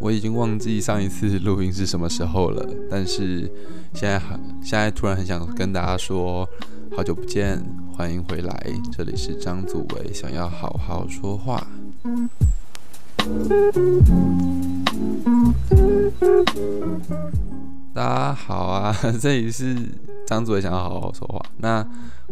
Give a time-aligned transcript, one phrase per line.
[0.00, 3.50] 我已经忘记上一次录音是什么时候了，但是
[3.94, 6.48] 现在很现在突然很想跟大家说，
[6.94, 11.66] 好久不见，欢迎回来，这里是张祖维，想要好好说话。
[17.94, 19.74] 大家好啊， 这里是
[20.26, 21.40] 张嘴，想要好好说话。
[21.58, 21.86] 那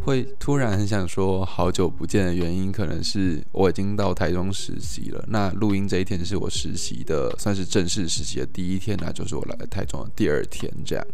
[0.05, 5.25] 会突然很想说好久不见的原因，可能是我已经到台中实习了。
[5.29, 11.07] 那录音这一天是我实习的，算是正式实习的第一天，那就是我来台中的第二天这样。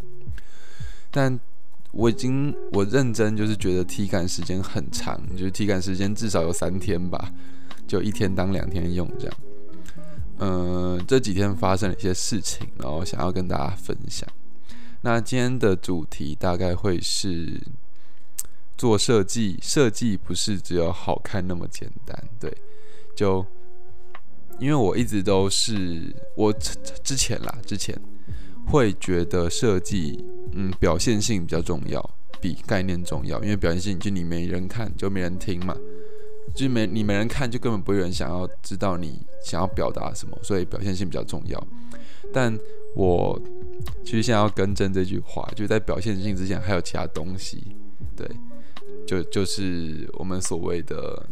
[1.10, 1.38] 但
[1.91, 7.33] 我已经我认真就是觉得体感时间很长，就是体感时间至少有三天吧，
[7.86, 9.36] 就一天当两天用这样。
[10.41, 14.28] 嗯，这几天发生了一些事情，然后想要跟大家分享。
[15.02, 17.60] 那今天的主题大概会是
[18.76, 22.52] 做设计，设计不是只有好看那么简单，对。
[23.14, 23.44] 就
[24.60, 27.96] 因为我一直都是我之前啦，之前
[28.66, 33.42] 会觉得设计，嗯，表现性比较重要，比概念重要。
[33.42, 35.77] 因为表现性就你没人看，就没人听嘛。
[36.55, 41.66] 就没你没人看，就根本不会有人想要知道你想要表达什么，所以表现性比较重要。
[42.33, 42.56] 但
[42.94, 43.40] 我
[44.04, 47.76] 其实现在要更正这句话，就在表现性之前还有其他东西，
[48.16, 48.28] 对，
[49.06, 51.26] 就就是我们所谓的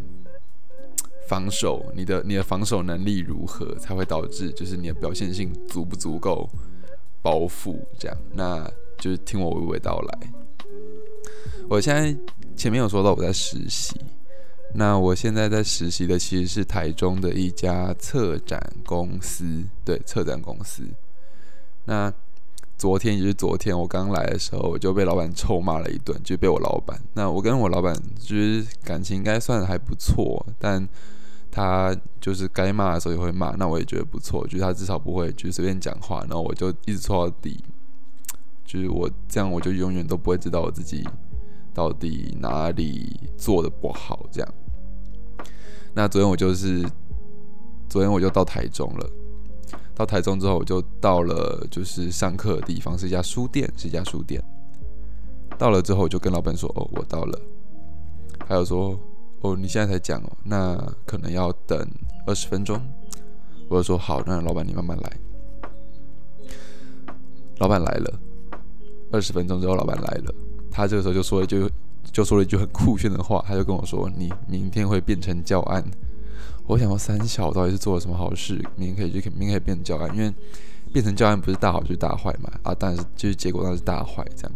[1.28, 6.48] 防守，你的你的防守能力如何，才会导致就是你的表现性足不足够
[7.22, 8.16] 包覆这样。
[8.32, 10.32] 那就是听我娓娓道来。
[11.68, 12.16] 我现在
[12.54, 13.98] 前面有说到我在实习。
[14.74, 20.82] 那我现在在实习的其实是台中的一家策展公司，对，策展公司。
[21.86, 22.12] 那
[22.78, 27.00] 昨天也是昨天，我刚来的时候，我就被老板臭骂了一顿，就被我老板。
[27.14, 30.86] 那我跟我老板就是感情应该算还不错，但
[31.50, 37.64] 他就是该骂的时候也会骂，那我也觉得不错，就是他至少不会就是随便讲话，然后我就一直错到底，
[38.66, 41.02] 就是我这样我就永远都不会知道我自己
[41.72, 44.54] 到底哪里做的不好，这样。
[45.94, 46.86] 那昨天我就是，
[47.88, 49.10] 昨天我就到台中了。
[49.96, 54.40] 到台中之后，我就到了就是上课的地方，是一家书店，是一家书店。
[55.58, 57.40] 到了之后，我就跟老板说：“哦，我到了。”
[58.46, 58.96] 还有说
[59.40, 61.88] ：“哦，你现在才讲哦，那可能要等
[62.26, 62.78] 二十分钟。”
[63.68, 65.12] 我就说：“好，那老板你慢慢来。”
[67.58, 68.20] 老板来了，
[69.10, 70.34] 二十分钟之后，老板来了，
[70.70, 71.68] 他这个时候就说了一句。
[72.12, 75.84] 就说了一句很酷炫的话，他就跟我说：“你明天会变成教案。”
[76.66, 80.32] 我想说三小到底是做了什么好事，明天可以去明天可以变成教案，因为
[80.92, 82.74] 变成教案不是大好就是大坏嘛啊！
[82.78, 84.52] 但是就是结果那是大坏这样。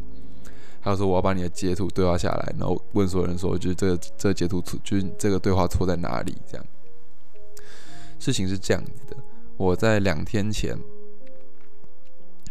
[0.80, 6.66] 还有说：“我要把你的截图对话下来，然后问所有人说，就是这个这个截图错，就是这个对话错在哪里？”这样。
[8.18, 9.16] 事情是这样子的，
[9.56, 10.76] 我在两天前，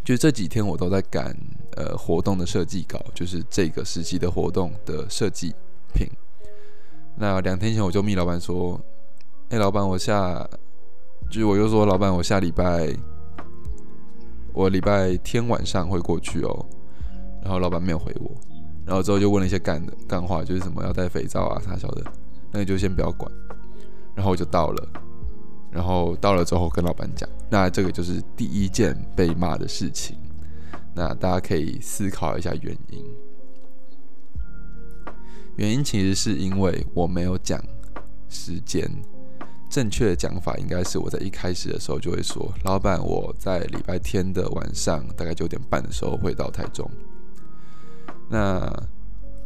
[0.04, 1.36] 就这几天我都在赶。
[1.78, 5.54] 呃，活动的设计稿就是这个时期的活动的设计
[5.94, 6.10] 品。
[7.16, 8.78] 那两天前我就密老板说
[9.50, 10.48] ：“哎，老板，我下，
[11.28, 12.96] 就是我就说老板，我下礼拜，
[14.54, 16.66] 我礼拜天晚上会过去哦。”
[17.42, 18.30] 然后老板没有回我，
[18.86, 22.04] 然后之后就问了一些干的干话，就是什么要带肥皂啊啥小的，
[22.52, 23.32] 那你就先不要管。
[24.14, 24.88] 然后我就到了，
[25.72, 30.16] 然后到了之后跟老板讲，那这个就是第一件被骂的事情。
[30.94, 33.04] 那大家可以思考一下原因。
[35.56, 37.60] 原因其实是因为我没有讲
[38.28, 38.88] 时间，
[39.70, 46.90] 正确的讲法应该是我在一开始的时候就会说：“老板，我在礼拜天的晚上大概九点半的时候会到台中。”
[48.28, 48.72] 那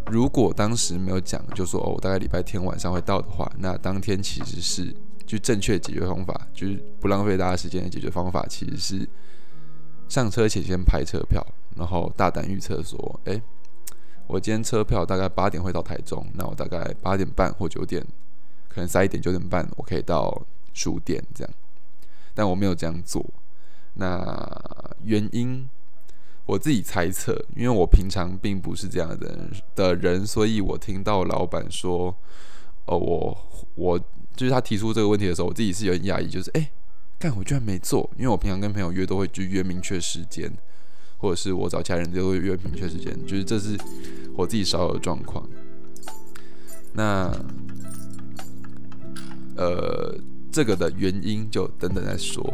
[0.08, 4.96] 如果当时没有讲，就说“哦，我大概礼拜天晚上会到”的话，那当天其实是
[5.26, 9.10] 就正确解决方法，就是不浪费大家时间的解决方法，其实是。
[10.10, 11.44] 上车前先拍车票，
[11.76, 13.42] 然后大胆预测说：“哎，
[14.28, 18.06] 我今天车票大概八点会到台中，那我大概八点半或九点，
[18.74, 20.42] 可能塞一点九点半，我可以到
[20.74, 21.54] 书店这样。”
[22.34, 23.24] 但我没有这样做。
[23.94, 25.70] 那原因
[26.46, 32.16] 我自己猜测，因为我平常并不是这样的人的人，所以我听到老板说
[32.86, 33.38] ：“哦，我
[33.76, 34.00] 我
[34.36, 36.72] 就是他提出这个问题的时候，我自己是有点讶异，就是哎。”
[37.20, 40.52] 但我居然没做，因为我平常跟朋友约都会就约明确时间，
[41.20, 43.78] 或者是我找其他人都会约明确时间，就是这是
[44.36, 45.48] 我自己少有的状况。
[46.92, 47.32] 那
[49.56, 50.16] 呃，
[50.52, 52.54] 这个的原因就等等再说。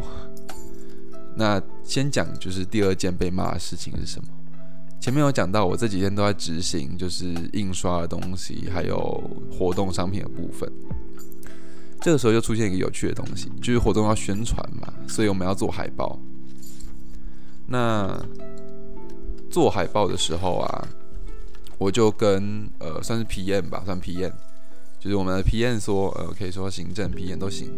[1.36, 4.28] 那先讲就是第二件被骂的事情是什么？
[5.00, 8.98] 前面有讲到，我这几天都在执行就是印刷的东西，还有
[9.50, 10.70] 活动商品的部分。
[12.02, 16.18] 这个时候就出现一个有趣的东西，就是活动要宣传嘛，所以我们要做海报。
[17.66, 18.20] 那
[19.50, 20.88] 做海报的时候啊，
[21.78, 24.32] 我就跟呃算是 PM 吧，算 PM，
[25.00, 27.72] 就是我们的 PM 说，呃可以说行政 PM 都行。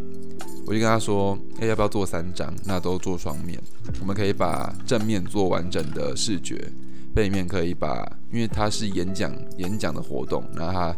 [0.66, 2.52] 我就跟他说，哎要不要做三张？
[2.64, 3.58] 那都做双面，
[4.00, 6.70] 我们可以把正面做完整的视觉，
[7.14, 10.96] 背面可以把，因为它是演讲演讲的活动，那它。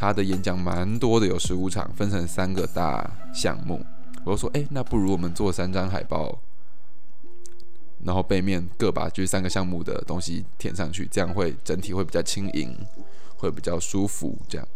[0.00, 3.04] 他的演讲蛮多的，有十五场，分成三个大
[3.34, 3.84] 项目。
[4.24, 6.40] 我就说，哎，那不如我们做三张海报，
[8.04, 12.72] 然后背面各把就是三个项目的东西填上去，这样会整体会比较轻盈，
[13.36, 14.38] 会比较舒服。
[14.48, 14.68] 这样，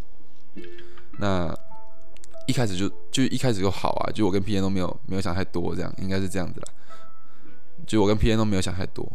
[1.18, 1.54] 那
[2.46, 6.66] 一开始就就一开始就好啊，就我跟 P N 都没有没有想太多，这样应该是这样子啦。
[7.86, 9.10] 就我跟 P N 都没有想太多，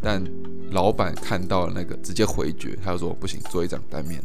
[0.00, 0.22] 但
[0.70, 4.22] 老板看到了那个直接回绝，他就说不行，做一张单面。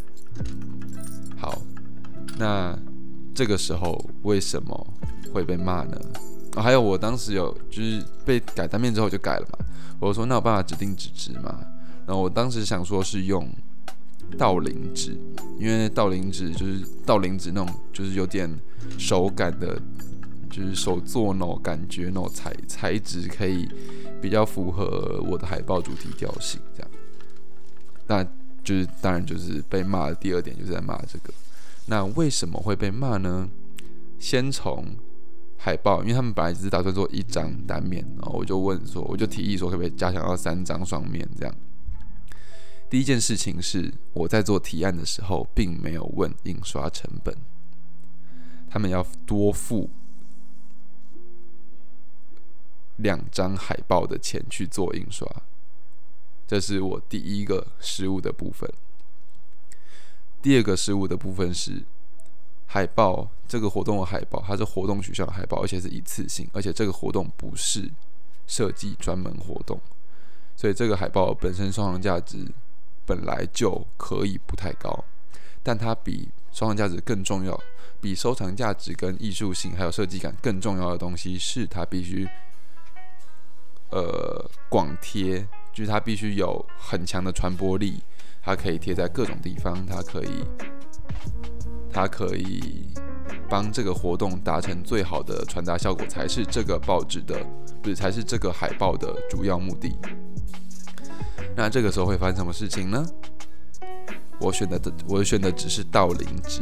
[1.37, 1.61] 好，
[2.37, 2.77] 那
[3.33, 4.93] 这个时候为什么
[5.33, 5.99] 会被骂呢？
[6.55, 9.65] 啊，还有我当时有就是被改单面之后就改了嘛。
[9.99, 11.59] 我说那有办法指定纸质吗？
[12.05, 13.47] 然后我当时想说是用
[14.37, 15.17] 倒林纸，
[15.59, 18.49] 因为倒林纸就是倒林纸那种就是有点
[18.97, 19.79] 手感的，
[20.49, 23.67] 就是手做那种感觉那种材材质可以
[24.21, 26.91] 比较符合我的海报主题调性这样。
[28.07, 28.23] 那
[28.63, 31.33] 就是当然就是被骂的第二点就是在骂这个，
[31.87, 33.49] 那为什么会被骂呢？
[34.19, 34.85] 先从
[35.57, 41.55] 海报，因为他们本来只是打算做一张单面，然后我就问说，我就提议说可不可以加强到三张双面这样。
[42.91, 47.33] 第一件事情是我在做提案的时候，并没有问印刷成本，
[48.69, 49.89] 他们要多付
[52.97, 55.25] 两张海报的钱去做印刷。
[56.45, 58.69] 这是我第一个失误的部分。
[60.41, 61.85] 第二个失误的部分是
[62.65, 67.89] 海报，这个活动的海报，它是活动取消的海报，而且是一次性，而且这个活动不是
[68.47, 69.79] 设计专门活动，
[70.57, 72.45] 所以这个海报本身收藏价值
[73.11, 75.03] 本来就可以不太高，
[75.61, 77.59] 但它比收藏价值更重要，
[77.99, 82.25] 比收藏价值跟艺术性还有设计感更重要的东西是它必须
[83.89, 85.45] 呃广贴。
[85.73, 88.03] 就是它必须有很强的传播力，
[88.41, 90.43] 它可以贴在各种地方，它可以，
[91.89, 92.93] 它可以
[93.49, 97.41] 帮这个活动达成最好的传达效果，才是这个报纸的，
[97.81, 99.97] 不是才是这个海报的主要目的。
[101.55, 103.05] 那这个时候会发生什么事情呢？
[104.39, 106.61] 我选的，我选的只是倒林纸。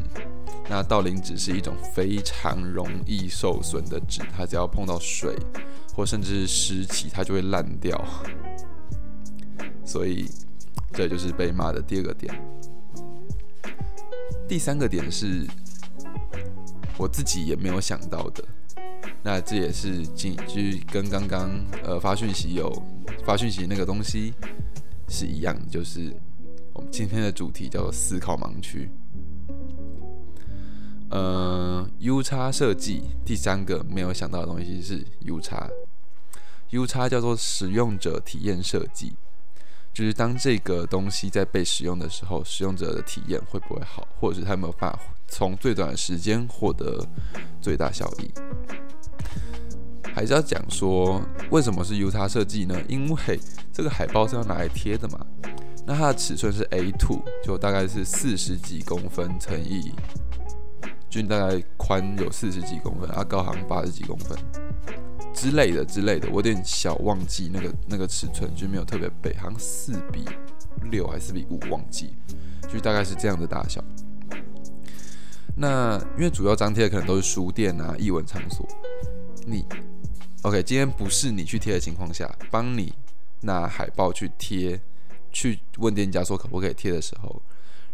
[0.70, 5.36] 那倒林纸是一种非常容易受损的纸，它只要碰到水
[5.96, 8.00] 或甚至是湿气，它就会烂掉。
[9.84, 10.30] 所以，
[10.94, 12.34] 这就是被骂的第二个点。
[14.48, 15.48] 第三个点是，
[16.98, 18.44] 我自己也没有想到的。
[19.24, 21.50] 那这也是进，就是跟刚刚
[21.84, 22.72] 呃发讯息有
[23.26, 24.34] 发讯息那个东西
[25.10, 26.16] 是一样，就是
[26.74, 28.90] 我们今天的主题叫做思考盲区。
[31.10, 35.68] 呃，U 叉设计第三个没有想到的东西是 U 叉
[36.70, 39.14] ，U 叉叫做使用者体验设计。
[39.92, 47.04] 就是当这个东西在被使用的时候，使用者的体验会不会好，或者是他有没有办法从最短的时间获得
[47.60, 48.32] 最大效益？
[50.14, 52.76] 还是要讲说为什么是 U 叉设计呢？
[52.88, 53.40] 因为
[53.72, 55.26] 这个海报是要拿来贴的嘛。
[55.86, 59.92] 那它的尺寸是 A2，就大概是四十几公分乘以，
[61.10, 64.38] 就大概宽有四十几公分，啊高好像八十几公分。
[65.34, 70.26] 之类的之类的，我有点小忘记那个那个尺寸，就没有特别背，好像四比
[70.92, 72.14] 六还是四比五，忘记，
[72.72, 73.82] 就大概是这样的大小。
[75.56, 78.68] 那因为主要张贴的可能都是书店啊、译文场所，
[79.46, 79.66] 你
[80.44, 82.94] OK，今天不是你去贴的情况下，帮你
[83.42, 84.80] 拿海报去贴，
[85.34, 87.42] 去问店家说可不可以贴的时候，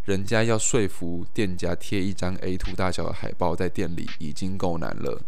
[0.03, 5.19] 人家要说服店家贴一张 A2 大小的海报在店里已经够难了。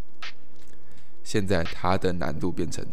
[1.23, 2.85] 现在它的难度变成，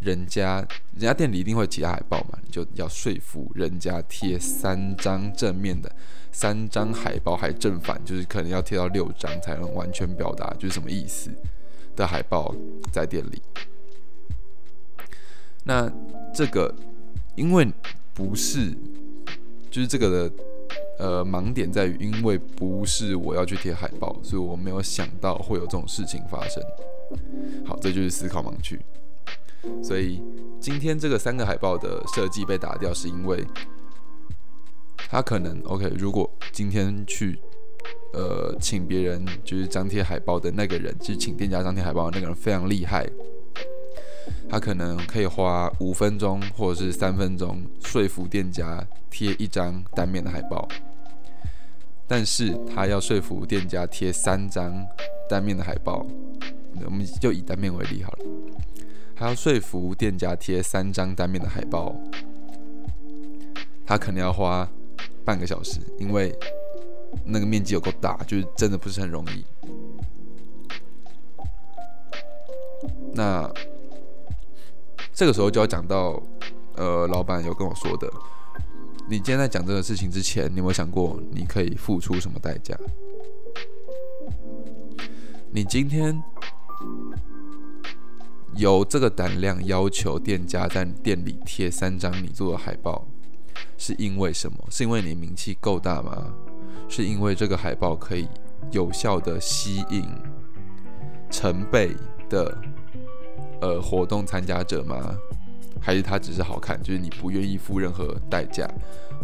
[0.00, 5.94] 人家人家店里一定会其他海报嘛，你就要说服人家贴三张正面的，
[6.32, 11.30] 三张海报还正反，就是可能要贴到六张才能完全表达就是什么意思
[11.96, 12.54] 的海报
[12.92, 13.42] 在店里。
[15.64, 15.90] 那
[16.32, 16.72] 这个
[17.34, 17.66] 因为
[18.14, 18.70] 不是，
[19.70, 20.32] 就是这个的
[20.98, 26.62] 呃盲点在于，因为不是我要去贴海报，所以我没有想到会有这种事情发生。
[27.64, 28.80] 好，这就是思考盲区。
[29.82, 30.22] 所以
[30.60, 33.44] 今天这个三个海报的设计被打掉，是因为
[35.08, 35.88] 他可能 OK。
[35.98, 37.38] 如果今天去
[38.16, 43.06] 呃，请别人就是张贴海报的那个人，就是请店家张贴海报的那个人非常厉害，
[44.48, 50.66] 他可能可以花五分钟或者是三分钟说服店家贴一张单面的海报，
[52.08, 54.72] 但是他要说服店家贴三张
[55.28, 56.06] 单面的海报，
[56.86, 58.24] 我们就以单面为例好了，
[59.14, 61.94] 还要说服店家贴三张单面的海报，
[63.84, 64.66] 他可能要花
[65.22, 66.34] 半个小时，因为。
[67.24, 69.44] 那个面积有够大，就是真的不是很容易。
[73.14, 73.50] 那
[75.12, 76.22] 这个时候就要讲到，
[76.76, 78.10] 呃，老板有跟我说的，
[79.08, 82.76] 你今天在讲这个事情之前，你有没有想过你可以付出什么代价？
[85.50, 86.22] 你今天
[88.56, 93.06] 有这个胆量要求店家在店里贴三张你做的海报，
[93.78, 94.58] 是因为什么？
[94.70, 96.34] 是因为你名气够大吗？
[96.88, 98.28] 是因为这个海报可以
[98.70, 100.04] 有效的吸引
[101.30, 101.90] 成倍
[102.28, 102.56] 的
[103.60, 105.16] 呃活动参加者吗？
[105.80, 106.82] 还是它只是好看？
[106.82, 108.68] 就是你不愿意付任何代价，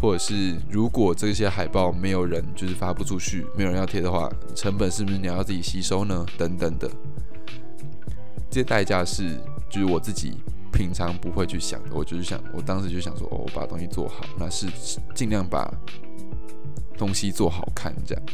[0.00, 6.24] 或者是如果这些海报没有人就是发不出去，没有人要贴的话，成本是不是你要自己吸收呢？
[6.38, 6.88] 等等的，
[8.48, 9.36] 这些代价是
[9.68, 10.34] 就是我自己
[10.72, 11.90] 平常不会去想的。
[11.92, 14.68] 我就是想，我当时就想说，哦，我把东西做好，那是
[15.14, 15.68] 尽量把。
[17.02, 18.24] 东西做好看，这样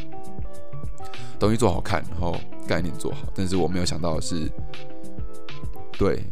[1.38, 3.20] 东西做好看，然后概念做好。
[3.34, 4.46] 但是我没有想到的是，
[5.92, 6.22] 对，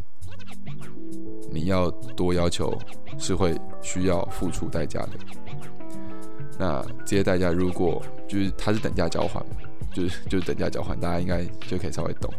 [1.51, 2.79] 你要多要求
[3.19, 5.13] 是会需要付出代价的。
[6.59, 9.43] 那这些代价如果就是它是等价交换，
[9.95, 12.31] 就是就是等价交换，大家应该就可以稍微懂。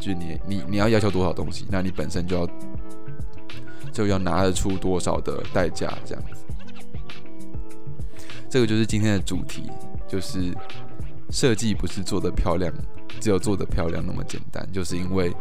[0.00, 2.48] 就是你你你要要求多少东西，那你本身就要
[3.92, 6.43] 就要拿得出多少的代价，这样子。
[8.54, 9.68] 这个就是今天的主题，
[10.06, 10.56] 就是
[11.28, 12.72] 设计不是做的漂亮，
[13.20, 14.64] 只有做的漂亮那么简单。
[14.72, 15.34] 就是因为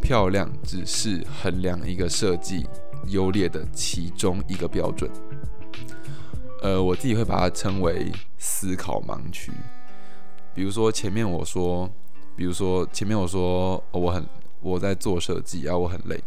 [0.00, 2.64] 漂亮只是衡量一个设计
[3.08, 5.10] 优劣的其中一个标准。
[6.62, 9.50] 呃，我自己会把它称为思考盲区。
[10.54, 11.90] 比如说前面我说，
[12.36, 14.24] 比如说前面我说我很
[14.60, 16.22] 我在做设计啊，我很累。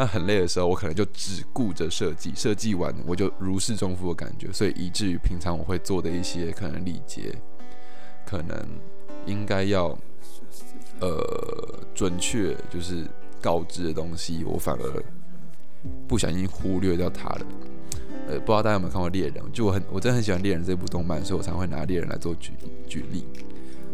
[0.00, 7.34] 那很累的时候，我可能就只顾着设计，设计完我就如释重负的感觉，所以以至于平常我会做的一些可能礼节，
[8.24, 8.56] 可能
[9.26, 9.88] 应该要
[11.02, 13.04] 呃准确就是
[13.42, 15.04] 告知的东西，我反而
[16.08, 17.46] 不小心忽略掉它了。
[18.26, 19.34] 呃，不知道大家有没有看过《猎人》？
[19.52, 22.52] 就我很我真的很喜欢《猎人》这部动漫，所以我才会拿《猎人》来做举
[22.88, 23.26] 举例。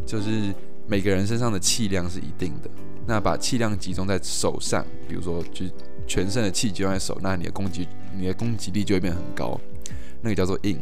[0.06, 0.54] 就是
[0.86, 2.70] 每个人身上的气量是一定的，
[3.08, 5.66] 那把气量集中在手上，比如说就。
[6.06, 7.86] 全身的气集中在手，那你的攻击
[8.16, 9.60] 你的攻击力就会变很高，
[10.22, 10.78] 那个叫做硬，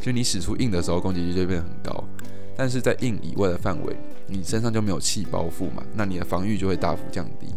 [0.00, 2.04] 就你使出硬的时候，攻击力就会变很高。
[2.56, 7.48] 但是在硬以外的范围，你身上就没有气包覆嘛，那你的防御就会大幅降低。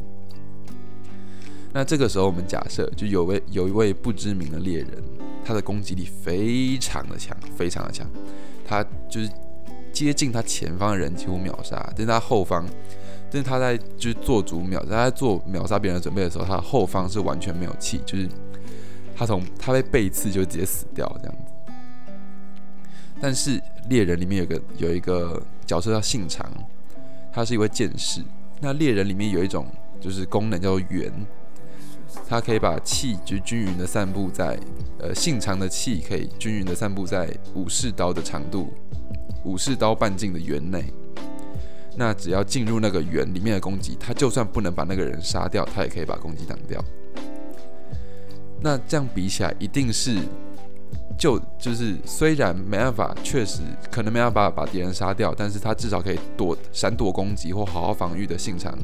[1.71, 5.03] 那这个时候，我们假设就有位有一位不知名的猎人，
[5.45, 8.09] 他的攻击力非常的强，非常的强，
[8.65, 9.29] 他就是
[9.93, 12.65] 接近他前方的人几乎秒杀，但是他后方。
[13.29, 18.27] 但是他在就是做主秒，他在做秒杀别人的准备的时候，他后方是完全没有气，就是
[19.15, 21.53] 他从他被背刺就直接死掉这样子。
[23.19, 26.49] 但是猎人里面有个有一个角色叫信长，
[27.31, 28.21] 他是一位剑士。
[28.61, 29.67] 那猎人里面有一种
[29.99, 31.11] 就是功能叫做圆，
[32.29, 34.57] 他可以把气就均匀的散布在
[34.99, 38.73] 呃信长的气可以均匀的散布在武士刀的长度
[39.43, 40.85] 武士刀半径的圆内。
[41.99, 46.79] 那只要进入那个圆里面的攻击，他就算不能把那个人杀掉，他也可以把攻击挡掉。
[48.61, 50.19] 那这样比起来，一定是
[51.17, 53.61] 就就是虽然没办法，确实
[53.91, 58.77] 可能没办法把敌人杀掉，但是他至少可以躲闪躲攻击或好好防御的信长，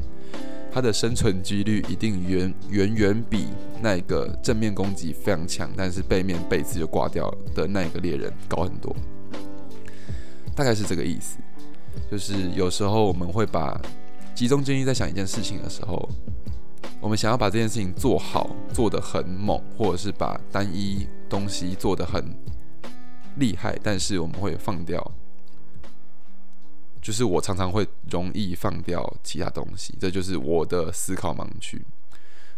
[0.72, 3.46] 他的生存几率一定远远远比
[3.80, 8.94] 那个正面攻击非常强，但是背面被刺就挂掉的那个猎人高很多。
[10.56, 11.38] 大概是这个意思。
[12.10, 13.80] 就是有时候我们会把
[14.34, 16.08] 集中精力在想一件事情的时候，
[17.00, 22.24] 我们想要把这件事情做好，做得很猛，或者是把单一东西做得很
[23.36, 25.12] 厉害，但是我们会放掉，
[27.00, 31.84] 就是我常常会容易放掉其他东西，这就是我的思考盲区。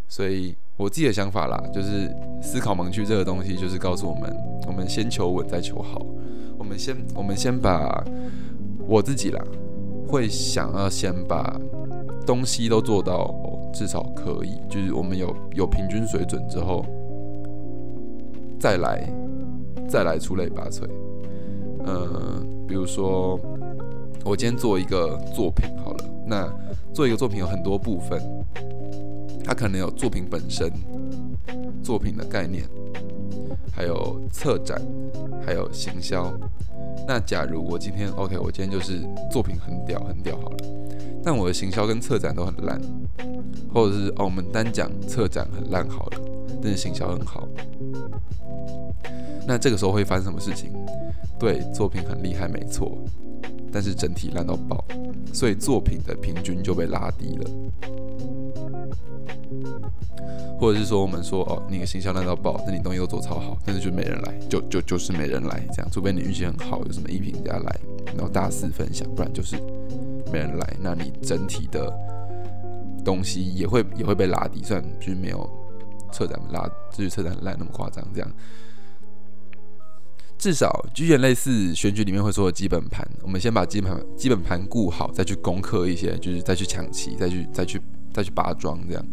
[0.09, 4.35] 所以我自己的想法啦，就是思考盲区这个东西，就是告诉我们，
[4.67, 6.01] 我们先求稳再求好，
[6.57, 8.05] 我们先我们先把。
[8.87, 9.45] 我自己啦，
[10.07, 11.61] 会想要先把
[12.25, 13.35] 东西都做到
[13.73, 16.85] 至少可以，就是我们有有平均水准之后，
[18.59, 19.09] 再来
[19.89, 20.89] 再来出类拔萃。
[21.85, 23.39] 呃，比如说
[24.25, 26.53] 我今天做一个作品好了，那
[26.93, 28.21] 做一个作品有很多部分，
[29.45, 30.73] 它可能有作品本身、
[31.83, 32.65] 作品的概念，
[33.73, 34.81] 还有策展，
[35.45, 36.33] 还有行销。
[37.07, 39.01] 那假如我今天 OK，我今天就是
[39.31, 40.57] 作品很屌很屌好了，
[41.23, 42.81] 但我的行销跟策展都很烂，
[43.73, 46.21] 或者是哦我们单讲策展很烂好了，
[46.63, 47.49] 但是行销很好。
[49.47, 50.73] 那这个时候会发生什么事情？
[51.39, 52.99] 对，作品很厉害没错，
[53.71, 54.85] 但是整体烂到爆，
[55.33, 57.51] 所以作品的平均就被拉低了。
[60.59, 65.91] 或者是说，我们说哦，你的形象烂到爆，那你东西都做超好，但是就没人来，就就就是没人来这样。
[65.91, 67.81] 除非你运气很好，有什么一评家来，
[68.17, 69.57] 然后大肆分享，不然就是
[70.33, 70.77] 没人来。
[70.81, 71.93] 那你整体的
[73.05, 75.49] 东西也会也会被拉低，虽然就是没有
[76.13, 78.31] 策展拉，就是策展烂那么夸张这样。
[80.39, 87.81] 至少就有点类似选举里面会说的基本盘，我们先把基本盘基本盘顾好，再去攻克一些，就是再去抢旗，再去再去
[88.13, 89.07] 再去拔庄这样。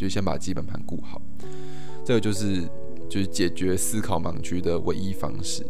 [0.00, 1.20] 就先把基本盘顾好，
[2.06, 2.62] 这个就是
[3.06, 5.62] 就是解决思考盲区的唯一方式。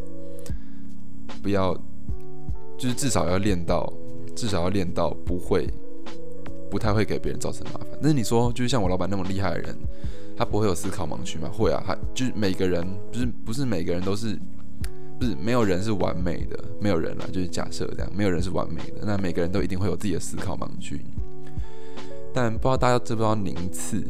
[1.43, 1.75] 不要，
[2.79, 3.93] 就是至少要练到，
[4.37, 5.69] 至少要练到不会，
[6.71, 7.89] 不太会给别人造成麻烦。
[8.01, 9.77] 那你说，就是像我老板那么厉害的人，
[10.37, 11.51] 他不会有思考盲区吗？
[11.53, 14.39] 会啊，他就是每个人，不是不是每个人都是，
[15.19, 21.05] 不是没有人是完美的，没有人啊，就是假设这样，没有人是完美的，那每个人都一定会有自己的思考盲区。
[22.33, 24.01] 但不知道大家知不知道宁次，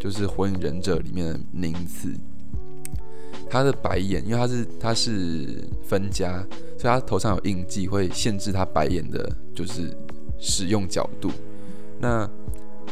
[0.00, 2.08] 就是《火影忍者》里面的宁次，
[3.50, 6.42] 他的白眼，因为他是他是分家，
[6.78, 9.94] 所以他头上有印记，会限制他白眼的，就是
[10.38, 11.30] 使用角度。
[12.00, 12.26] 那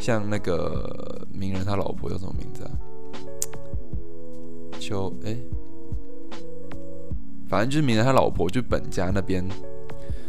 [0.03, 2.71] 像那个鸣人他老婆叫什么名字啊？
[4.79, 5.35] 秋哎，
[7.49, 9.43] 反正就是鸣人他老婆，就本家那边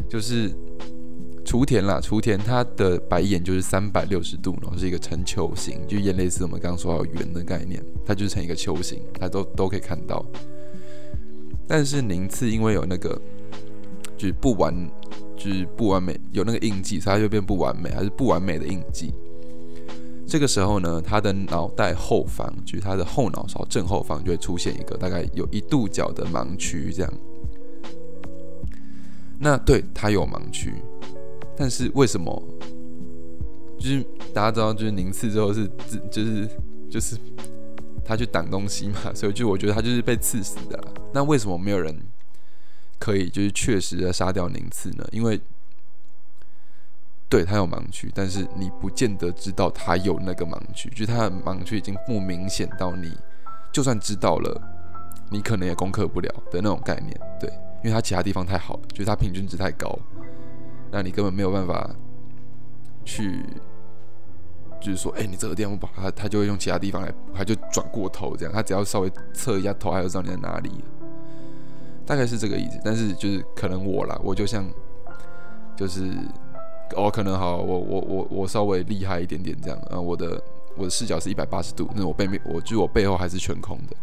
[0.09, 0.49] 就是。
[1.49, 10.23] 雏田啦，雏田他的白眼就是三百六十度，然后是一个呈球形，就眼类似我们刚刚说到圆的概念，它就是成一个球形，它都都可以看到。
[11.67, 13.19] 但是宁次因为有那个
[14.15, 14.71] 就是不完，
[15.35, 19.11] 就是不完美，有那个印记，所以它就变不完美，还是不完美的印记。
[20.27, 27.11] 这个时候呢，他的脑袋后方，就是他的后脑勺正后方，就会出现一个大概有一度角的盲区，这样。
[29.39, 30.75] 那对他有盲区。
[31.59, 32.41] 但是为什么？
[33.77, 36.49] 就是大家知道，就是宁次之后是自，就是
[36.89, 37.17] 就是
[38.03, 40.81] 他去挡东西嘛， 所以就我觉得他就是被刺死的。
[41.13, 41.95] 那为什么没有人
[42.97, 45.05] 可以就是确实的杀掉宁次呢？
[45.11, 45.39] 因为
[47.29, 53.15] 对他有盲区，但是你不见得知道他有那个盲区，就是他的盲区已经不明显到你
[53.71, 54.61] 就算知道了，
[55.29, 57.17] 你可能也攻克不了的那种概念。
[57.39, 57.49] 对，
[57.83, 59.97] 因为他其他地方太好了，就是他平均值太高。
[60.91, 61.89] 那你根本没有办法
[63.05, 63.43] 去，
[64.81, 70.71] 就是说，哎，你这个地方不好，他他就会用其他地方来，他就转过头这样，他只要稍微侧一下头，他就知道你在哪里，
[72.05, 72.79] 大概是这个意思。
[72.83, 74.65] 但是就是可能我啦，我就像，
[75.75, 76.11] 就是
[76.95, 80.41] 哦，可能好，我我我我稍微厉害一点点这样，啊，我的
[80.75, 83.95] 我的视角是一百八十度，那我背面，我就我背后还是全空的，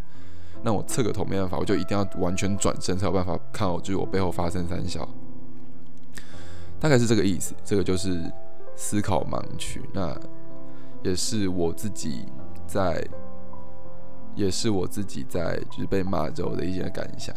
[0.62, 5.08] 那我侧个头没办法，我就一定要完全转身才有办法看我，就是我背后发生三小。
[6.78, 8.22] 大概是这个意思，这个就是
[8.76, 9.82] 思考盲区。
[9.92, 10.14] 那
[11.02, 12.26] 也是我自己
[12.66, 13.02] 在，
[14.34, 17.34] 也是我自己在，就是被骂之后的一些感想。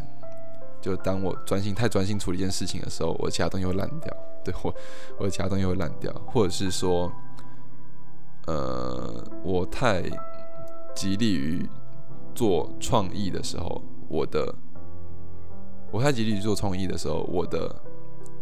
[0.80, 4.14] 就当我专心太专心处理一件事情的时候，我其他东西会烂掉。
[4.44, 4.74] 对我，
[5.18, 7.12] 我其他东西会烂掉，或者是说，
[8.46, 10.02] 呃，我太
[10.94, 11.68] 极力于
[12.34, 14.54] 做创意的时候，我的，
[15.90, 17.74] 我太极力于做创意的时候，我的。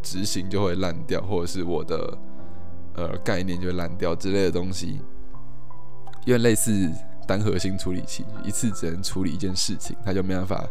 [0.02, 2.18] 执行就会烂掉，或者是我的
[2.94, 5.00] 呃概念就会烂掉之类的东西，
[6.24, 6.90] 因为类似
[7.26, 10.66] 单核心处理器，一次只能处理一件事情，它就没办法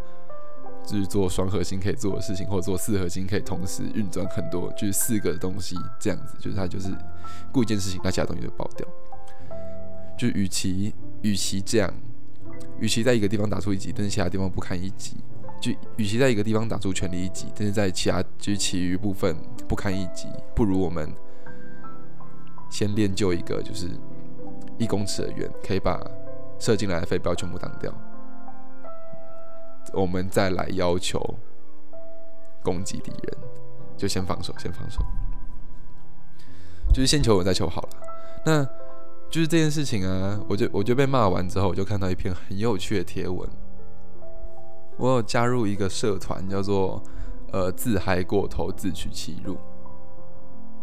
[0.85, 6.89] 就是做双核心可以做的事情，或者做四核心可以同时运转很多，就是四个东西这样子，就是它就是
[7.51, 8.87] 顾一件事情，那其他东西就爆掉。
[10.17, 11.93] 就与其与其这样，
[12.79, 15.17] 与其在一个地方打出一级，但是其他地方不堪一击。
[15.59, 19.35] 就与其在一个地方打出全力一击，但是在其他就是其余部分
[19.67, 21.11] 不堪一击，不如我们
[22.69, 23.89] 先练就一个就是
[24.77, 25.99] 一公尺的圆，可以把
[26.59, 27.93] 射进来的飞镖全部挡掉。
[29.93, 31.19] 我们再来要求
[32.61, 33.37] 攻击敌人，
[33.97, 35.01] 就先防守，先防守，
[36.89, 37.89] 就是先求稳再求好了。
[38.45, 38.63] 那
[39.29, 43.49] 就是这件事情啊，我就我就被骂完之后，我就看到一篇很有趣的贴文。
[44.97, 47.01] 我有加入一个社团，叫做
[47.51, 49.57] 呃自嗨过头、自取其辱。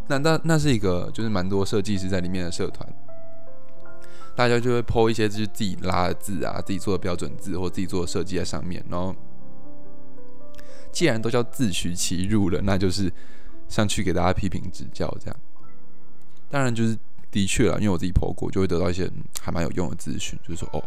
[0.07, 2.87] 那那那是一个就是蛮多设计师在里面的社团，
[4.37, 8.85] 大家就会抛一些就是自己拉的字啊、自己做的标准字或自己做的设计在上面。
[8.89, 9.15] 然后
[10.93, 13.13] 既然都叫自取其辱了，那就是
[13.67, 15.37] 上去给大家批评指教这样。
[16.51, 16.97] 当然就是
[17.31, 20.85] 的确啊，因为我自己剖过，就会得到一些还蛮有用的资讯，就是说哦，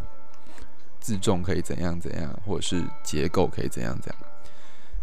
[0.99, 4.21] 自重可以怎样怎样，或者是结构可以怎样怎样。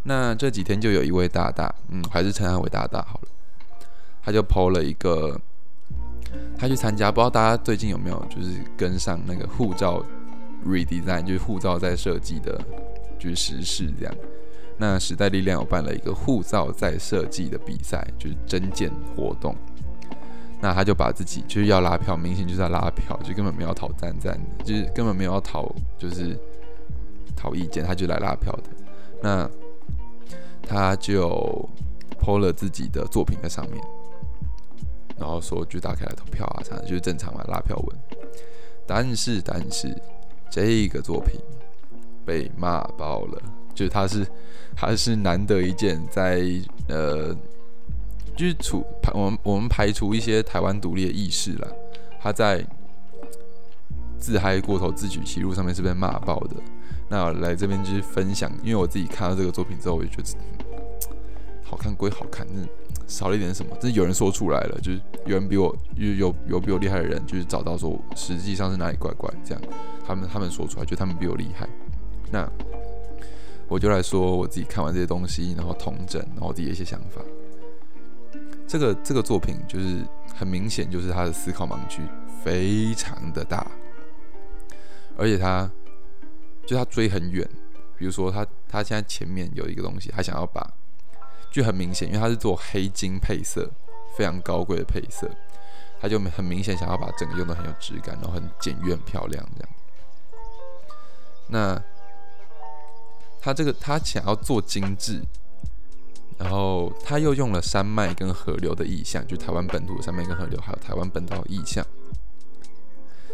[0.02, 3.28] 那这几天就有一位大大，嗯，还是称他为大大好了。
[4.22, 5.38] 他就抛了一个，
[6.58, 10.04] 他去参加，不知道大家最近有没有就是跟上那个护照
[10.66, 12.60] redesign，就是护照在设计的，
[13.18, 14.14] 就是时事这样。
[14.76, 19.54] 那时代力量有办了一个护照在设计的比赛，就是征件活动。
[20.60, 26.38] 那他就把自己就是要拉票，明显就是在拉票，就根本没有讨赞赞的，就是根本没有要讨就是
[27.36, 28.64] 讨意见，他就来拉票的。
[29.22, 29.50] 那
[30.66, 31.68] 他就
[32.18, 33.82] 抛了自己的作品在上面。
[35.16, 37.96] 然后说就打开来投票啊，这样就是正常嘛，拉票文。
[38.86, 39.94] 但是但是
[40.50, 41.40] 这个作品
[42.24, 43.42] 被骂爆了，
[43.74, 44.26] 就是他是
[44.74, 46.42] 他是难得一见，在
[46.88, 47.34] 呃，
[48.36, 51.76] 就是除排我们我们排除一些台湾独立的意识了，
[52.20, 52.64] 他在
[54.18, 56.56] 自嗨过头、自取其辱上面是被骂爆的。
[57.08, 60.28] 那来这边就是分享，因为我自己看到这个作品之后，我就觉得
[61.62, 62.68] 好看归好看，但是。
[63.06, 63.76] 少了一点什么？
[63.78, 69.62] 但是有人说出来了，就是有人比我有有有比我厉害的人，就是找到说实际上是哪里怪怪这样。
[70.06, 71.68] 他们他们说出来，就他们比我厉害。
[72.32, 72.50] 那
[73.68, 77.20] 我就来说我自己看完这些东西，然后统整，然后自己的一些想法。
[78.66, 82.02] 这个这个作品就是很明显，就是他的思考盲区
[82.42, 83.66] 非常的大，
[85.16, 85.70] 而且他
[86.66, 87.48] 就他追很远。
[87.96, 90.68] 比如说他他现在前面有一个东西，他想要把。
[91.50, 93.70] 就很明显，因为他是做黑金配色，
[94.16, 95.30] 非常高贵的配色，
[96.00, 99.68] 他就很明显想要把整个用的很有质感，然后很简约、很漂亮这样。
[101.46, 101.80] 那
[103.40, 105.22] 他这个他想要做精致，
[106.38, 111.84] 然后他又用了山脉跟河流的意象，就台湾本土的山脉跟河流，还有台湾本岛的意象。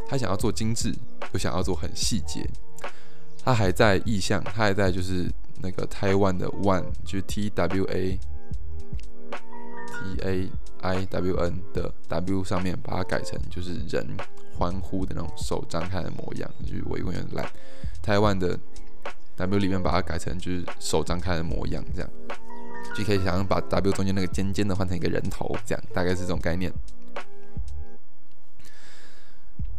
[0.08, 0.94] 他想要做精致，
[1.32, 2.48] 又想要做很细节，
[3.44, 5.30] 他还在意象，他还在就是。
[5.62, 8.18] 那个台湾的 one 就是 T W A
[9.92, 10.48] T A
[10.80, 14.16] I W N 的 W 上面把它改成就是人
[14.56, 17.46] 欢呼的那种手张开的模样，就是我永远烂。
[18.00, 18.58] 台湾的
[19.36, 22.10] W 里面把它改成就是手张开的模样，这样
[23.00, 26.72] 就可以想象把 W 中间那个尖尖的换成一个人头，这样大概是这种概念。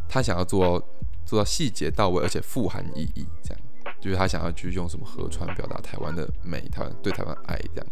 [0.09, 0.83] 他想要做
[1.25, 3.61] 做到细节到位，而且富含意义，这样。
[3.99, 7.87] 就是他想要去用什么河川表达台湾的美，台湾对台湾爱这样，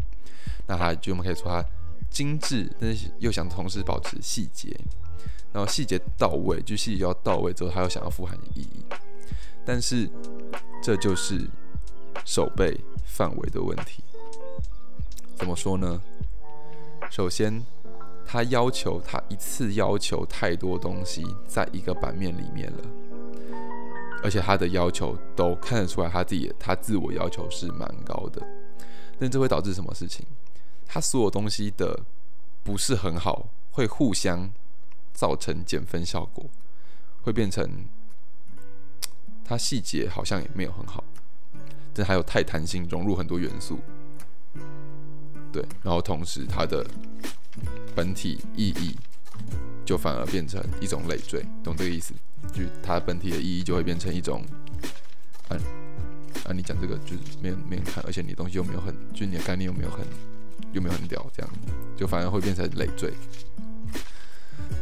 [0.68, 1.64] 那他就我们可以说他
[2.10, 4.76] 精致，但是又想同时保持细节，
[5.54, 8.84] 然后细节到位，就细节要到位之后，他又想要富含意义，
[9.64, 10.10] 但是
[10.82, 11.48] 这就是
[12.26, 14.04] 手背范围的问题。
[15.40, 16.02] 怎么说呢？
[17.10, 17.64] 首先，
[18.26, 22.80] 他要求他一次要求太多东西在一个版面里面了。
[24.22, 28.46] 而且他的要求都看得出来，他自己他自我要求是蛮高的，
[29.18, 30.26] 但这会导致什么事情？
[30.86, 32.02] 他所有东西的
[32.62, 34.52] 不是很好，会互相
[35.14, 36.46] 造成减分效果，
[37.22, 37.86] 会变成
[39.46, 41.02] 他细节好像也没有很好，
[41.94, 43.80] 但还有太弹性，融入很多元素，
[45.52, 46.86] 对，然后同时它的
[47.96, 48.96] 本体意义
[49.86, 52.14] 就反而变成一种累赘，懂这个意思？
[52.54, 54.44] 就是它本体的意义就会变成一种，
[55.50, 55.58] 啊
[56.46, 56.54] 啊！
[56.54, 60.06] 你讲这个就是没人没人看，而且你东西又没有很，就你的概念又没有很，
[60.72, 61.52] 又没有很屌，这样
[61.98, 63.14] 就反而会变成累赘。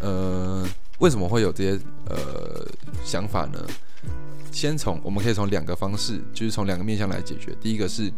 [0.02, 0.68] 呃，
[1.00, 2.68] 为什么会有这些呃
[3.04, 3.66] 想法呢？
[4.52, 7.56] 先从我们可以从两个方式，就是从两个面向来解决。
[7.62, 8.12] 第一个是，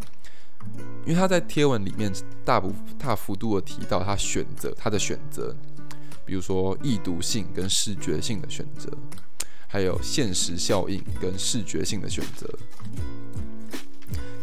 [1.05, 2.11] 因为他在贴文里面
[2.45, 5.55] 大部大幅度的提到他选择他的选择，
[6.25, 8.89] 比如说易读性跟视觉性的选择。
[9.71, 12.49] 还有现实效应跟视觉性的选择。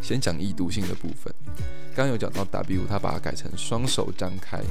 [0.01, 1.33] 先讲易读性的部分，
[1.93, 4.63] 刚刚有讲到 W，他把它改成双手张开，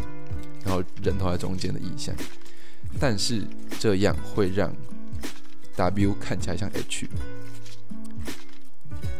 [0.64, 2.16] 然后人头在中间的意象，
[2.98, 3.46] 但是
[3.78, 4.74] 这样会让
[5.76, 7.06] W 看起来像 H，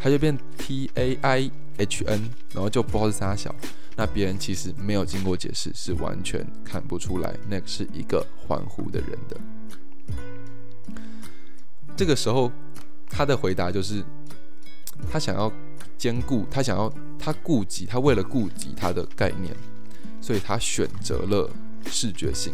[0.00, 3.54] 它就变 T A I H N，然后就不知道是啥小，
[3.96, 9.36] 那别人其实没有经过解释，是完全看不出来那个是一个欢呼的人的。
[11.96, 12.52] 这个时候，
[13.08, 14.04] 他的回答就是，
[15.10, 15.50] 他想要
[15.96, 19.54] 兼顾，他想要他顾及他为了顾及他的概念，
[20.20, 21.50] 所以他选择了
[21.86, 22.52] 视觉性，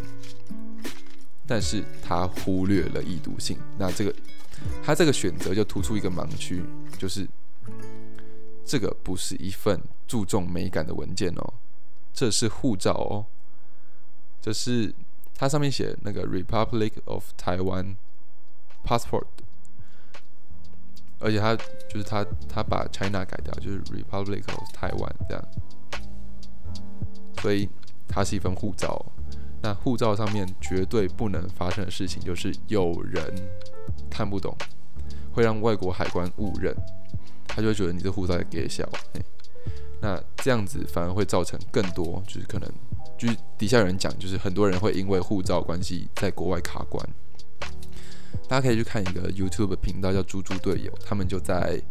[1.45, 3.57] 但是他忽略了易读性。
[3.77, 4.15] 那这个
[4.81, 6.63] 他这个选择就突出一个盲区，
[6.97, 7.27] 就是
[8.65, 11.53] 这个不是一份注重美感的文件哦，
[12.13, 13.25] 这是护照哦，
[14.41, 14.93] 这是
[15.35, 17.95] 它上面写那个 Republic of Taiwan
[18.85, 19.25] passport。
[21.19, 25.45] 而且它就是它它把 China 改掉，就是 Republic of Taiwan 这样，
[27.41, 27.69] 所以
[28.09, 29.05] 它是一份护照。
[29.61, 33.33] 那护照上面绝对不能发生的事情，就是有人
[34.09, 34.53] 看不懂，
[35.31, 36.75] 会让外国海关误认，
[37.47, 38.87] 他就会觉得你这护照给小。
[40.01, 42.69] 那这样子反而会造成更多，就是可能，
[43.17, 47.07] 就是底下有人讲，就是很多人会因为护照关系在国外卡关。
[48.49, 51.81] 大家可以去看一个 YouTube 频道，叫“猪猪队友”，他们就在，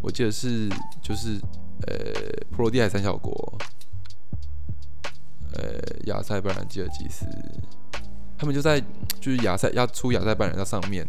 [0.00, 0.68] 我记得是
[1.02, 1.40] 就是
[1.88, 1.96] 呃，
[2.52, 3.58] 普罗蒂海三小国，
[5.54, 7.26] 呃，亚塞拜然、吉尔吉斯，
[8.38, 8.80] 他们就在
[9.20, 11.04] 就是亚塞要出亚塞拜然到上面，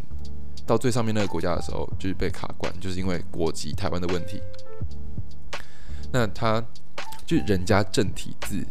[0.66, 4.42] 到最上面那个国家的时候，就是被卡关，就是因为国籍台湾的问题。
[6.12, 6.62] 那他
[7.24, 8.66] 就人家正体字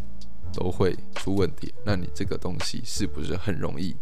[0.53, 3.95] 都会出问题，那你这个东西是不是很容易？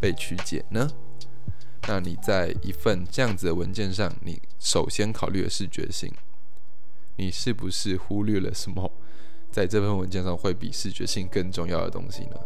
[0.00, 0.90] 被曲解呢？
[1.88, 6.12] 那你在一份这样子的文件上，你首先考虑的视觉性，
[7.16, 8.90] 你是不是忽略了什么？
[9.50, 12.36] 在这份文件上会比视觉性更重要的东西呢？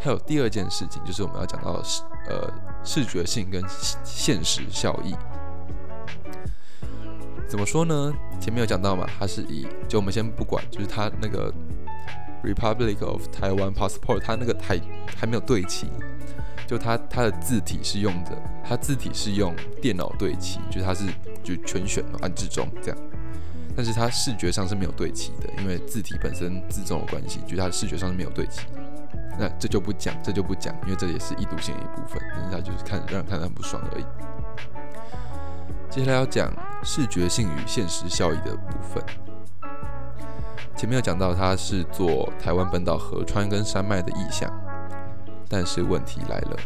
[0.00, 2.48] 还有第二件事情，就是我们要讲到是呃
[2.86, 3.62] 视觉性跟
[4.04, 5.14] 现实效益。
[7.48, 8.14] 怎么说呢？
[8.40, 11.52] 前面有讲到嘛，它是以就我们先不管，就是它那个
[12.42, 14.80] Republic of Taiwan Passport，它那个还
[15.16, 15.88] 还没有对齐。
[16.66, 21.04] 就它它的字体是用的，它字体是用电脑对齐，就是它是
[21.42, 22.98] 就全选按置中这样，
[23.76, 28.66] 但是它视觉上是没有对齐的，因为字体本身字重的关系，就它视觉上是没有对齐。
[29.38, 34.04] 那这就不讲，这就不讲，因为这也是易读性的一部分，但是它就是看让人看得很不爽而已。
[35.90, 39.02] 接下来要讲视觉性与现实效益的部分。
[40.76, 44.52] 前面有讲到，它是做台湾本岛河川跟山脉的意象。
[45.48, 46.56] 但是问题来了，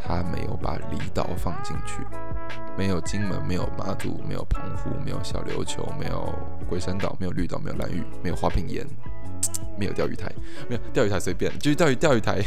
[0.00, 2.06] 他没有把离岛放进去，
[2.76, 6.32] 没有金门，没有马祖，没有澎湖，没有小琉球，没有
[6.68, 8.86] 龟山岛，没有绿岛，没有蓝屿，没有花瓶岩，
[9.78, 10.30] 没有钓鱼台，
[10.68, 12.44] 没有钓鱼台随便，就是钓鱼钓鱼台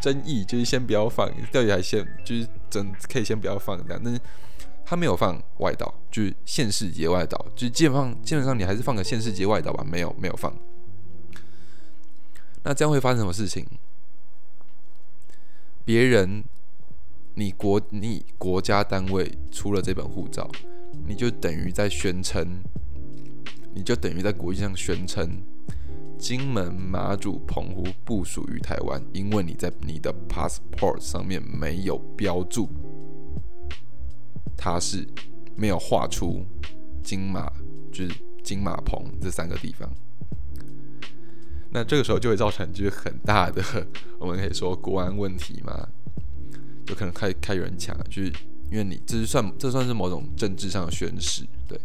[0.00, 4.20] 争议，就是先不要放钓鱼台，先就是真可以先不要放这样，但是
[4.84, 10.54] 他没有放外岛，就是县市级外岛，就是基本上基本上你还是放个县市级外岛吧，没有没有放，
[12.62, 13.66] 那这样会发生什么事情？
[15.84, 16.44] 别人，
[17.34, 20.50] 你国你国家单位出了这本护照，
[21.06, 22.62] 你就等于在宣称，
[23.74, 25.42] 你就等于在国际上宣称，
[26.22, 32.68] 金门、马祖、澎湖不属于台湾，因为你在你的 passport 上面没有标注，
[34.56, 35.04] 它是
[35.56, 36.46] 没有画出
[37.02, 37.52] 金马
[37.90, 39.92] 就是金马澎这三个地方。
[41.72, 43.60] 那这个时候就会造成就是很大的，
[44.20, 45.88] 我们可以说国安问题嘛，
[46.86, 48.32] 就可能开开有人抢，就是
[48.70, 51.76] 因为你这是算这算是某种政治上的宣誓，对。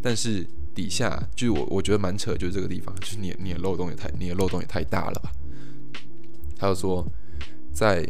[0.00, 0.46] 但是
[0.78, 5.32] 底下就我我觉得蛮扯，就是这个地方，就是你你的漏洞也太你的漏洞也太大了吧？
[6.56, 7.04] 他就说
[7.74, 8.08] 在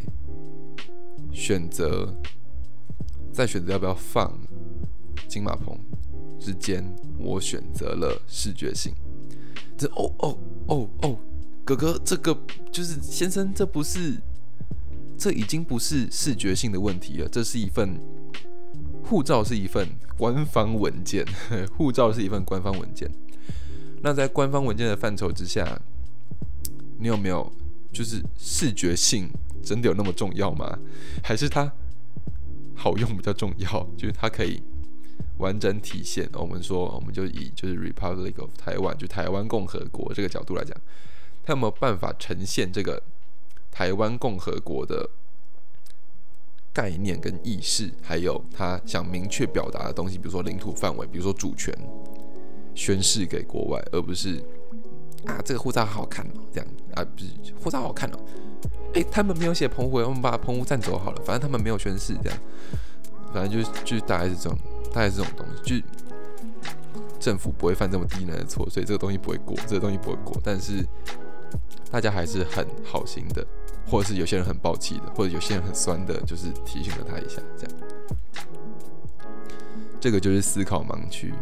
[1.33, 2.13] 选择
[3.33, 4.37] 在选择要不要放
[5.27, 5.75] 金马棚
[6.39, 6.85] 之间，
[7.17, 8.93] 我选择了视觉性。
[9.75, 11.17] 这哦哦哦哦，
[11.65, 12.39] 哥哥，这个
[12.71, 14.13] 就是先生，这不是，
[15.17, 17.99] 这已经不是视觉性的问题了，这是一份
[19.09, 21.25] 护照，是一份官方文件，
[21.75, 23.09] 护照是一份官方文件。
[24.01, 25.81] 那在官方文件的范畴之下，
[26.99, 27.51] 你有没有
[27.91, 29.29] 就是视觉性
[29.63, 30.77] 真的有那么重要吗？
[31.23, 31.71] 还是它
[32.75, 33.89] 好用比较重要？
[33.97, 34.61] 就是它可以。
[35.39, 40.75] 完整体现，我们说，我们就以就是 Republic of Taiwan，就台湾共和国这个角度来讲，
[41.45, 43.01] 他有没有办法呈现这个
[43.71, 45.09] 台湾共和国的
[46.73, 51.73] 概念跟意识，还有他想明确表达的东西，比如说领土范围，比如说主权，
[52.75, 54.43] 宣示给国外，而不是
[55.25, 57.27] 啊，这个护照好看哦，这样啊，不是
[57.61, 58.19] 护照好看哦，
[58.93, 62.39] 诶，他们没有写澎湖，我们把澎湖占走好了，反正他们没有宣誓，这样，
[63.33, 64.57] 反正就就大概是这种。
[64.91, 65.87] 大概是这种东西，就
[67.19, 70.35] 政府不会犯这么低能的错，所以这个东西不会过，这个东西不会过。
[70.43, 70.83] 但是
[71.91, 73.45] 大家还是很好心的，
[73.85, 77.75] 或者是有些人很暴气的，或者有些人很酸的，就是提醒了他一下，这样。
[79.99, 81.33] 这个就是思考盲区。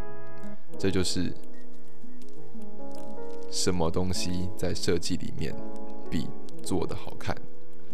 [0.80, 1.34] 这就是
[3.50, 5.52] 什么东西在设计里面
[6.08, 6.28] 比
[6.62, 7.36] 做的好看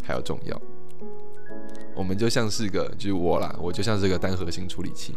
[0.02, 0.60] 还要重要。
[1.94, 5.14] 我们就像是个，就是我啦，我就像是个单核心处理器。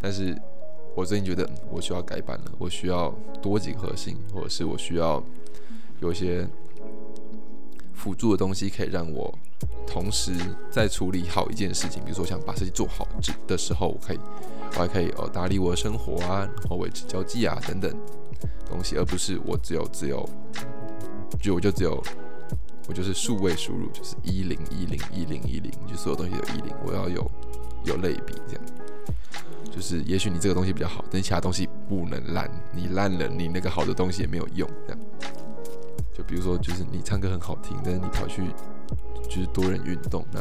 [0.00, 0.36] 但是
[0.96, 5.22] 我最近觉得我需要改版了，我需要多几个核心，或者是我需要
[6.00, 6.44] 有些
[7.94, 9.32] 辅助的东西，可以让我
[9.86, 10.32] 同时
[10.70, 12.02] 在处理好一件事情。
[12.04, 13.08] 比如说，想把设计做好
[13.46, 14.18] 的时候，我可以，
[14.72, 17.90] 我还可以哦打理我的生活啊，然后维持交际啊等等
[18.68, 20.28] 东西，而不是我只有只有，
[21.40, 22.02] 就我就只有。
[22.86, 26.70] 我就是数位输入，就是一零一零一零一零，就所有东西有一零。
[26.84, 27.30] 我要有
[27.86, 28.62] 有类比，这样，
[29.74, 32.46] 就是也许你这个东西比较好，但其他东西不能烂。
[32.74, 34.68] 你烂了，你那个好的东西也没有用。
[34.86, 35.00] 这样，
[36.14, 38.42] 就比如说，就是你唱歌很好听，但是你跑去
[39.24, 40.40] 就是多人运动，那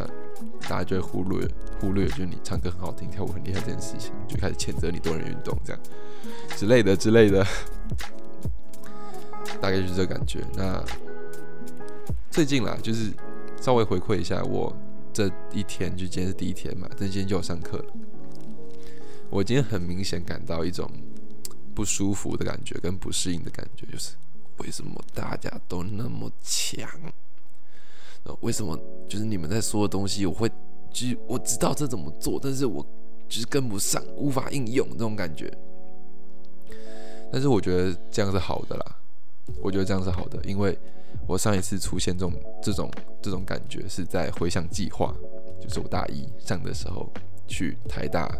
[0.69, 1.45] 大家就会忽略
[1.81, 5.81] 忽略，就是你唱歌很好听，跳舞很厉害这件事情，就开始谴责你多人运动这样
[6.55, 7.45] 之类的之类的，
[9.59, 10.39] 大概就是这感觉。
[10.55, 10.81] 那。
[12.31, 13.11] 最近啦，就是
[13.61, 14.75] 稍微回馈一下我
[15.13, 17.85] 这一天，就今天是第一天嘛，但今天就要上课了。
[19.29, 20.89] 我今天很明显感到一种
[21.75, 24.13] 不舒服的感觉，跟不适应的感觉，就是
[24.57, 26.89] 为什么大家都那么强？
[28.41, 30.49] 为什么就是你们在说的东西，我会
[30.91, 32.85] 就是我知道这怎么做，但是我
[33.27, 35.51] 就是跟不上，无法应用这种感觉。
[37.31, 38.97] 但是我觉得这样是好的啦，
[39.61, 40.77] 我觉得这样是好的，因为。
[41.27, 45.13] 我上一次出现这种这种这种感觉是在回想计划，
[45.61, 47.07] 就是我大一上的时候
[47.47, 48.35] 去台大，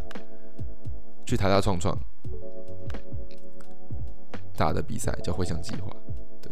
[1.24, 1.98] 去台大创创
[4.56, 5.90] 大的比赛叫回想计划。
[6.42, 6.52] 对，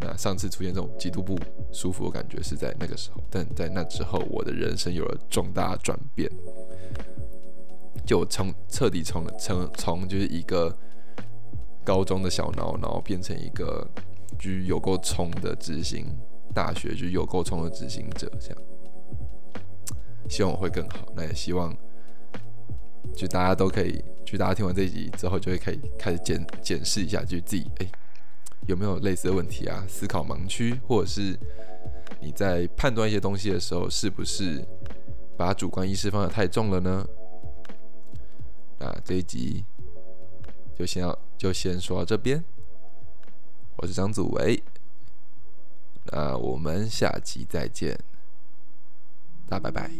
[0.00, 1.38] 那上次出现这种极度不
[1.72, 6.30] 舒服的感觉是在那个时候，但在那之后，我的人生有了重大转变，
[8.06, 10.76] 就从彻底从从从就是一个
[11.84, 13.88] 高中的小脑，然后变成一个。
[14.38, 16.06] 就有够冲的执行
[16.52, 18.58] 大学，就有够冲的执行者，这样。
[20.28, 21.72] 希望我会更好，那也希望
[23.14, 27.86] 就大家都可以，就大家听完这一集之后，就会可以开始检检视一下，就自己哎
[28.66, 29.84] 有没有类似的问题啊？
[29.88, 31.38] 思考盲区，或者是
[32.20, 34.64] 你在判断一些东西的时候，是不是
[35.36, 37.06] 把主观意识放得太重了呢？
[38.78, 39.64] 那这一集
[40.78, 42.42] 就先要就先说到这边。
[43.76, 44.62] 我是张祖维，
[46.12, 47.98] 那我们下期再见，
[49.48, 49.90] 大家拜拜。